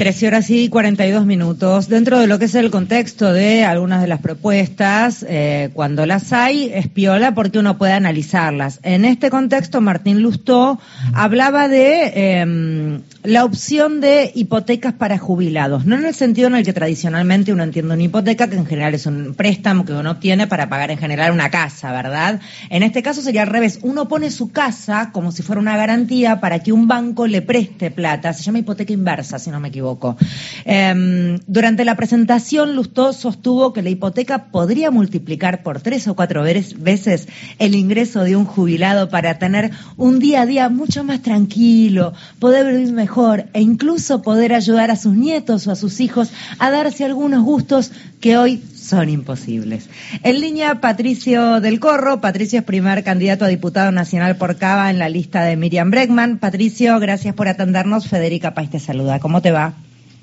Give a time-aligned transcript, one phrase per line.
[0.00, 1.90] 13 horas y 42 minutos.
[1.90, 6.32] Dentro de lo que es el contexto de algunas de las propuestas, eh, cuando las
[6.32, 8.80] hay, es piola porque uno puede analizarlas.
[8.82, 10.80] En este contexto, Martín Lustó
[11.12, 16.64] hablaba de em, la opción de hipotecas para jubilados, no en el sentido en el
[16.64, 20.46] que tradicionalmente uno entiende una hipoteca, que en general es un préstamo que uno tiene
[20.46, 22.40] para pagar en general una casa, ¿verdad?
[22.70, 26.40] En este caso sería al revés, uno pone su casa como si fuera una garantía
[26.40, 30.16] para que un banco le preste plata, se llama hipoteca inversa, si no me equivoco.
[30.64, 36.42] Em, durante la presentación, Lustó sostuvo que la hipoteca podría multiplicar por tres o cuatro
[36.42, 42.14] veces el ingreso de un jubilado para tener un día a día mucho más tranquilo,
[42.38, 43.09] poder vivir mejor
[43.52, 47.90] e incluso poder ayudar a sus nietos o a sus hijos a darse algunos gustos
[48.20, 49.88] que hoy son imposibles.
[50.22, 52.20] En línea, Patricio del Corro.
[52.20, 56.38] Patricio es primer candidato a diputado nacional por Cava en la lista de Miriam Bregman.
[56.38, 58.08] Patricio, gracias por atendernos.
[58.08, 59.18] Federica Pais te saluda.
[59.18, 59.74] ¿Cómo te va?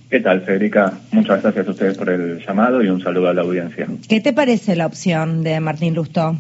[0.10, 0.94] ¿Qué tal, Federica?
[1.12, 3.88] Muchas gracias a ustedes por el llamado y un saludo a la audiencia.
[4.08, 6.38] ¿Qué te parece la opción de Martín Lustó?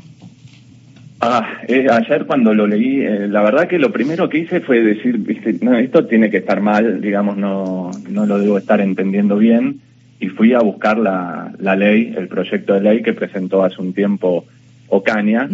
[1.19, 5.19] Ah, ayer cuando lo leí, eh, la verdad que lo primero que hice fue decir,
[5.61, 9.81] no, esto tiene que estar mal, digamos, no, no lo debo estar entendiendo bien
[10.19, 13.93] y fui a buscar la, la ley, el proyecto de ley que presentó hace un
[13.93, 14.45] tiempo
[14.89, 15.49] Ocaña.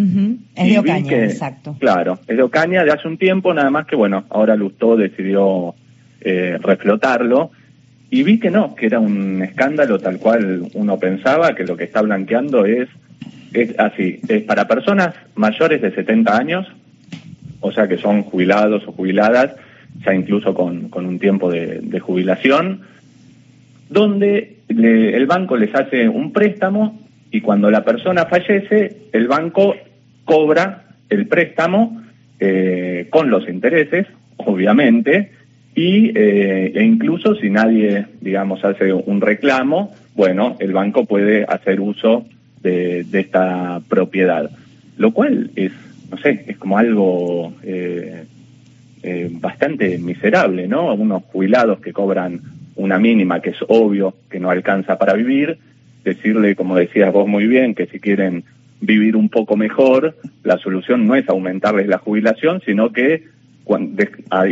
[0.56, 1.76] Es de Ocaña, exacto.
[1.80, 5.76] Claro, es de Ocaña de hace un tiempo, nada más que bueno, ahora Lustó decidió
[6.22, 7.52] eh, reflotarlo
[8.10, 11.86] y vi que no, que era un escándalo tal cual uno pensaba, que lo que
[11.86, 12.88] está blanqueando es,
[13.54, 16.68] es así, es para personas mayores de 70 años,
[17.62, 19.56] o sea que son jubilados o jubiladas,
[20.06, 22.82] ya incluso con, con un tiempo de, jubilación,
[23.90, 27.00] donde el banco les hace un préstamo
[27.32, 29.76] y cuando la persona fallece, el banco
[30.26, 32.02] cobra el préstamo
[32.40, 35.32] eh, con los intereses, obviamente,
[35.76, 41.80] y eh, e incluso si nadie, digamos, hace un reclamo, bueno, el banco puede hacer
[41.80, 42.26] uso
[42.64, 44.50] de, esta propiedad,
[44.98, 45.72] lo cual es,
[46.10, 48.26] no sé, es como algo eh,
[49.04, 50.94] eh, bastante miserable, ¿no?
[50.94, 52.40] Unos jubilados que cobran
[52.76, 55.58] una mínima que es obvio que no alcanza para vivir,
[56.04, 58.44] decirle, como decías vos muy bien, que si quieren
[58.82, 63.24] vivir un poco mejor, la solución no es aumentarles la jubilación, sino que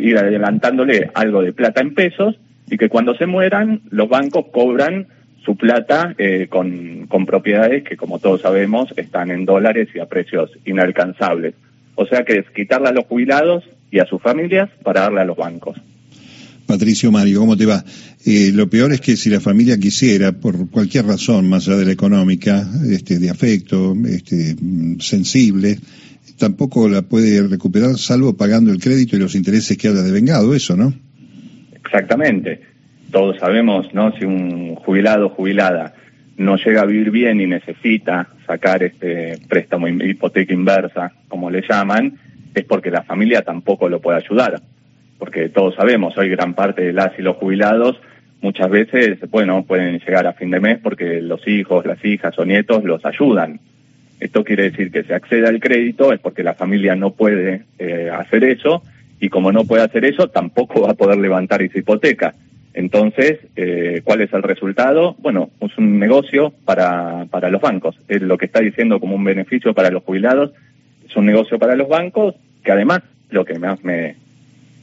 [0.02, 2.40] ir adelantándole algo de plata en pesos
[2.70, 5.08] y que cuando se mueran los bancos cobran
[5.44, 10.06] su plata eh, con, con propiedades que, como todos sabemos, están en dólares y a
[10.06, 11.56] precios inalcanzables.
[11.96, 15.26] O sea que es quitarle a los jubilados y a sus familias para darle a
[15.26, 15.78] los bancos.
[16.66, 17.84] Patricio Mario, ¿cómo te va?
[18.26, 21.86] Eh, lo peor es que si la familia quisiera, por cualquier razón, más allá de
[21.86, 24.56] la económica, este, de afecto, este,
[25.00, 25.78] sensible,
[26.38, 30.56] tampoco la puede recuperar salvo pagando el crédito y los intereses que habla de vengado,
[30.56, 30.94] eso, ¿no?
[31.84, 32.62] Exactamente.
[33.12, 34.14] Todos sabemos, ¿no?
[34.18, 35.94] Si un jubilado o jubilada
[36.38, 42.18] no llega a vivir bien y necesita sacar este préstamo hipoteca inversa, como le llaman,
[42.56, 44.62] es porque la familia tampoco lo puede ayudar.
[45.20, 48.00] Porque todos sabemos, hoy gran parte de las y los jubilados
[48.42, 52.46] muchas veces, bueno, pueden llegar a fin de mes porque los hijos, las hijas o
[52.46, 53.60] nietos los ayudan.
[54.20, 58.10] Esto quiere decir que se accede al crédito es porque la familia no puede eh,
[58.12, 58.84] hacer eso
[59.20, 62.34] y como no puede hacer eso tampoco va a poder levantar esa hipoteca.
[62.74, 65.16] Entonces, eh, ¿cuál es el resultado?
[65.20, 67.98] Bueno, es un negocio para, para los bancos.
[68.08, 70.52] Es lo que está diciendo como un beneficio para los jubilados.
[71.06, 74.16] Es un negocio para los bancos que además lo que más me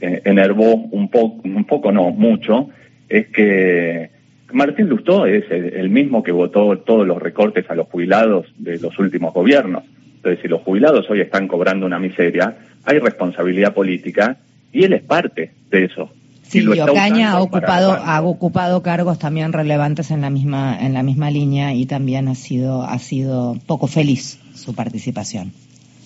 [0.00, 2.71] eh, enervó un poco, un poco no, mucho,
[3.09, 4.10] es que
[4.53, 8.99] Martín Lustó es el, mismo que votó todos los recortes a los jubilados de los
[8.99, 9.84] últimos gobiernos.
[10.16, 14.38] Entonces, si los jubilados hoy están cobrando una miseria, hay responsabilidad política
[14.72, 16.10] y él es parte de eso.
[16.49, 21.03] Sí, y Ocaña ha ocupado, ha ocupado cargos también relevantes en la misma, en la
[21.03, 25.53] misma línea y también ha sido, ha sido poco feliz su participación.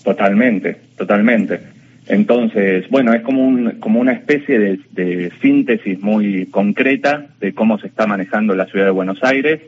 [0.03, 1.61] Totalmente, totalmente.
[2.07, 7.87] Entonces, bueno, es como, un, como una especie de, síntesis muy concreta de cómo se
[7.87, 9.61] está manejando la ciudad de Buenos Aires,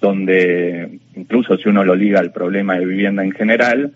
[0.00, 3.94] donde incluso si uno lo liga al problema de vivienda en general,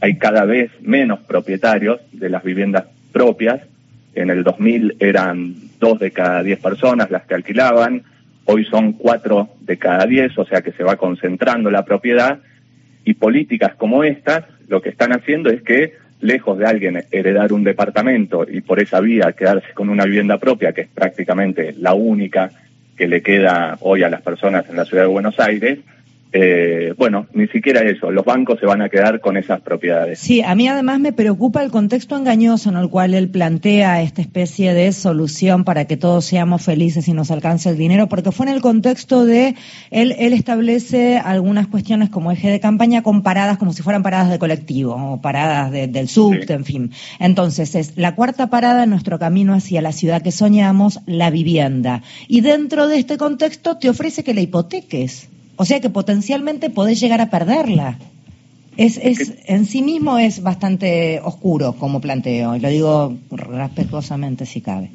[0.00, 3.60] hay cada vez menos propietarios de las viviendas propias.
[4.14, 8.02] En el 2000 eran dos de cada diez personas las que alquilaban,
[8.44, 12.38] hoy son cuatro de cada diez, o sea que se va concentrando la propiedad.
[13.04, 17.64] Y políticas como estas lo que están haciendo es que lejos de alguien heredar un
[17.64, 22.50] departamento y por esa vía quedarse con una vivienda propia, que es prácticamente la única
[22.96, 25.80] que le queda hoy a las personas en la ciudad de Buenos Aires,
[26.34, 30.18] eh, bueno, ni siquiera eso, los bancos se van a quedar con esas propiedades.
[30.18, 34.22] Sí, a mí además me preocupa el contexto engañoso en el cual él plantea esta
[34.22, 38.46] especie de solución para que todos seamos felices y nos alcance el dinero, porque fue
[38.46, 39.56] en el contexto de,
[39.90, 44.38] él, él establece algunas cuestiones como eje de campaña comparadas como si fueran paradas de
[44.38, 46.92] colectivo o paradas del subte, en fin.
[47.18, 52.02] Entonces, es la cuarta parada en nuestro camino hacia la ciudad que soñamos, la vivienda.
[52.26, 55.28] Y dentro de este contexto te ofrece que la hipoteques.
[55.56, 57.98] O sea que potencialmente podés llegar a perderla.
[58.76, 64.62] Es, es, en sí mismo es bastante oscuro como planteo, y lo digo respetuosamente si
[64.62, 64.90] cabe.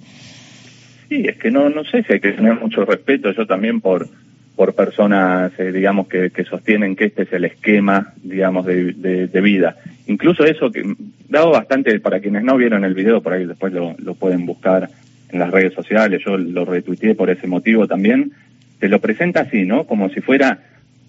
[1.09, 4.09] Sí, es que no, no sé si hay que tener mucho respeto, yo también por,
[4.55, 9.41] por personas, eh, digamos, que, que, sostienen que este es el esquema, digamos, de, de,
[9.41, 9.77] vida.
[10.07, 10.83] Incluso eso que
[11.29, 14.89] dado bastante, para quienes no vieron el video, por ahí después lo, lo pueden buscar
[15.29, 18.31] en las redes sociales, yo lo retuiteé por ese motivo también,
[18.79, 19.85] se lo presenta así, ¿no?
[19.85, 20.59] Como si fuera,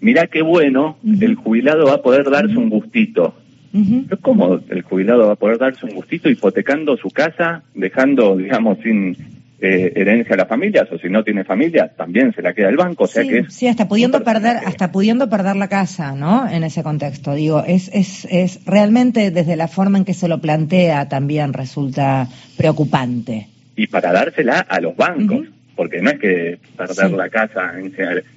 [0.00, 3.34] mirá qué bueno, el jubilado va a poder darse un gustito.
[4.22, 9.16] ¿Cómo el jubilado va a poder darse un gustito hipotecando su casa, dejando, digamos, sin
[9.60, 12.76] eh, herencia a las familias, o si no tiene familia, también se la queda el
[12.76, 16.48] banco, o sea sí, que sí, hasta pudiendo perder, hasta pudiendo perder la casa, ¿no?
[16.48, 20.40] En ese contexto, digo, es, es, es realmente desde la forma en que se lo
[20.40, 23.48] plantea también resulta preocupante.
[23.76, 25.48] Y para dársela a los bancos
[25.78, 27.72] porque no es que perder la casa,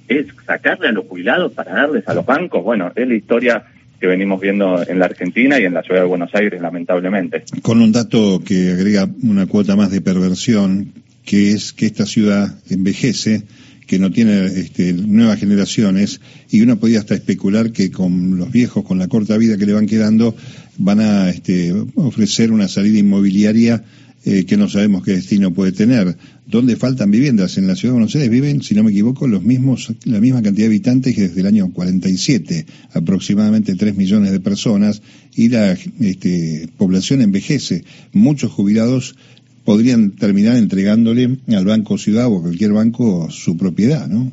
[0.06, 2.62] es sacarle a los jubilados para darles a los bancos.
[2.62, 3.64] Bueno, es la historia
[3.98, 7.42] que venimos viendo en la Argentina y en la ciudad de Buenos Aires, lamentablemente.
[7.62, 10.92] Con un dato que agrega una cuota más de perversión,
[11.24, 13.42] que es que esta ciudad envejece,
[13.88, 18.84] que no tiene este, nuevas generaciones, y uno podía hasta especular que con los viejos,
[18.84, 20.36] con la corta vida que le van quedando,
[20.78, 23.82] van a este, ofrecer una salida inmobiliaria
[24.24, 26.16] eh, que no sabemos qué destino puede tener.
[26.46, 27.58] ¿Dónde faltan viviendas?
[27.58, 30.42] En la ciudad de Buenos Aires viven, si no me equivoco, los mismos, la misma
[30.42, 35.02] cantidad de habitantes que desde el año 47, aproximadamente 3 millones de personas,
[35.34, 37.84] y la este, población envejece.
[38.12, 39.16] Muchos jubilados
[39.64, 44.30] podrían terminar entregándole al Banco Ciudad o a cualquier banco su propiedad, ¿no?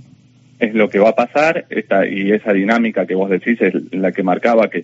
[0.59, 4.11] Es lo que va a pasar, esta, y esa dinámica que vos decís es la
[4.11, 4.83] que marcaba que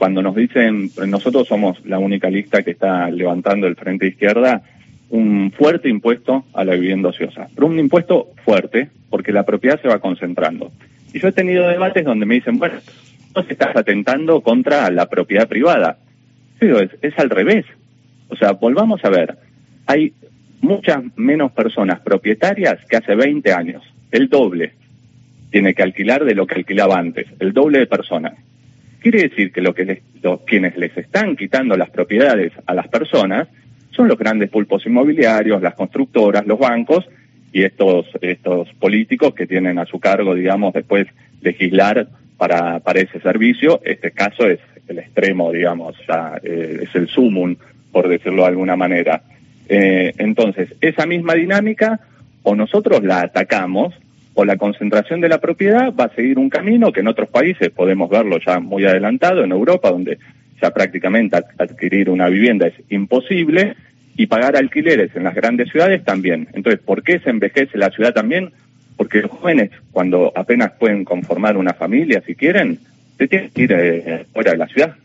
[0.00, 4.62] cuando nos dicen, nosotros somos la única lista que está levantando el Frente Izquierda,
[5.10, 9.88] un fuerte impuesto a la vivienda ociosa, pero un impuesto fuerte porque la propiedad se
[9.88, 10.72] va concentrando.
[11.12, 12.76] Y yo he tenido debates donde me dicen, bueno,
[13.36, 15.98] no estás atentando contra la propiedad privada.
[16.58, 17.66] Pero es, es al revés.
[18.28, 19.36] O sea, volvamos a ver,
[19.84, 20.14] hay
[20.62, 23.82] muchas menos personas propietarias que hace 20 años,
[24.12, 24.72] el doble
[25.50, 28.32] tiene que alquilar de lo que alquilaba antes, el doble de personas.
[29.00, 29.98] Quiere decir que lo que les,
[30.46, 33.48] quienes les están quitando las propiedades a las personas
[33.90, 37.08] son los grandes pulpos inmobiliarios, las constructoras, los bancos
[37.52, 41.06] y estos, estos políticos que tienen a su cargo, digamos, después
[41.40, 43.80] legislar para, para ese servicio.
[43.84, 45.96] Este caso es el extremo, digamos,
[46.42, 47.56] eh, es el sumum,
[47.90, 49.22] por decirlo de alguna manera.
[49.68, 52.00] Eh, entonces, esa misma dinámica,
[52.42, 53.94] o nosotros la atacamos,
[54.40, 57.68] o la concentración de la propiedad va a seguir un camino que en otros países
[57.68, 60.18] podemos verlo ya muy adelantado, en Europa, donde
[60.62, 63.76] ya prácticamente adquirir una vivienda es imposible,
[64.16, 66.48] y pagar alquileres en las grandes ciudades también.
[66.54, 68.50] Entonces, ¿por qué se envejece la ciudad también?
[68.96, 72.78] Porque los jóvenes, cuando apenas pueden conformar una familia, si quieren,
[73.18, 74.96] se tienen que ir eh, fuera de la ciudad.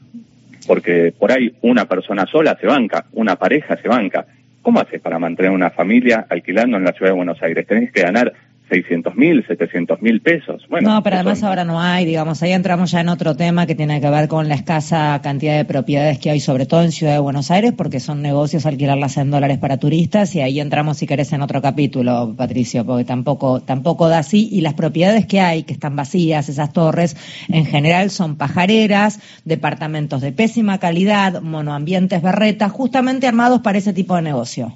[0.66, 4.26] Porque por ahí una persona sola se banca, una pareja se banca.
[4.62, 7.68] ¿Cómo haces para mantener una familia alquilando en la ciudad de Buenos Aires?
[7.68, 8.34] Tenés que ganar
[8.70, 10.66] 600 mil, 700 mil pesos.
[10.70, 13.76] Bueno, no, pero además ahora no hay, digamos, ahí entramos ya en otro tema que
[13.76, 17.14] tiene que ver con la escasa cantidad de propiedades que hay, sobre todo en Ciudad
[17.14, 21.08] de Buenos Aires, porque son negocios alquilarlas en dólares para turistas y ahí entramos, si
[21.08, 24.50] querés, en otro capítulo, Patricio, porque tampoco, tampoco da así.
[24.52, 27.16] Y las propiedades que hay, que están vacías, esas torres,
[27.50, 34.16] en general son pajareras, departamentos de pésima calidad, monoambientes berretas, justamente armados para ese tipo
[34.16, 34.76] de negocio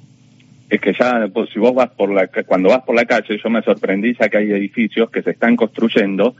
[0.70, 3.50] es que ya, pues, si vos vas por la, cuando vas por la calle, yo
[3.50, 6.36] me sorprendí ya que hay edificios que se están construyendo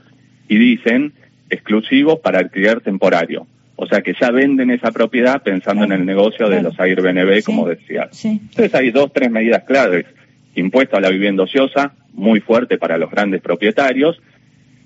[0.49, 1.13] y dicen
[1.51, 3.49] exclusivos para alquiler temporario.
[3.75, 7.67] O sea que ya venden esa propiedad pensando en el negocio de los Airbnb, como
[7.67, 8.25] decías.
[8.25, 10.07] Entonces hay dos, tres medidas claves.
[10.55, 14.21] Impuesto a la vivienda ociosa, muy fuerte para los grandes propietarios.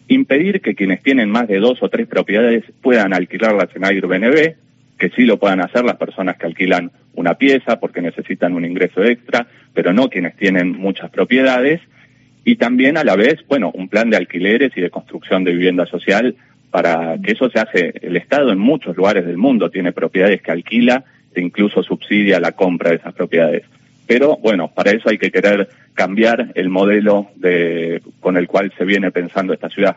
[0.09, 4.55] Impedir que quienes tienen más de dos o tres propiedades puedan alquilarlas en Airbnb,
[4.97, 9.03] que sí lo puedan hacer las personas que alquilan una pieza porque necesitan un ingreso
[9.03, 11.81] extra, pero no quienes tienen muchas propiedades.
[12.45, 15.87] Y también a la vez, bueno, un plan de alquileres y de construcción de vivienda
[15.87, 16.37] social
[16.71, 17.95] para que eso se hace.
[18.03, 21.05] El Estado en muchos lugares del mundo tiene propiedades que alquila
[21.35, 23.63] e incluso subsidia la compra de esas propiedades.
[24.07, 28.85] Pero bueno, para eso hay que querer cambiar el modelo de, con el cual se
[28.85, 29.97] viene pensando esta ciudad.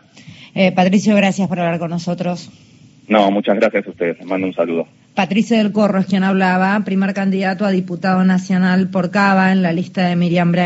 [0.55, 2.49] Eh, Patricio, gracias por hablar con nosotros.
[3.07, 4.17] No, muchas gracias a ustedes.
[4.19, 4.87] Les mando un saludo.
[5.17, 9.73] Patricio del Corro es quien hablaba, primer candidato a diputado nacional por Cava en la
[9.73, 10.55] lista de Miriam Brea.